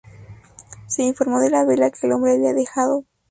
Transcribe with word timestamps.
Se 0.87 1.03
informó 1.03 1.39
de 1.41 1.51
la 1.51 1.63
vela 1.63 1.91
que 1.91 2.07
el 2.07 2.13
hombre 2.13 2.33
había 2.33 2.55
dejado. 2.55 3.05